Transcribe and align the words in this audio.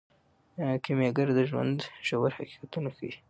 کیمیاګر 0.83 1.27
د 1.35 1.39
ژوند 1.49 1.77
ژور 2.07 2.31
حقیقتونه 2.37 2.89
ښیي. 2.95 3.11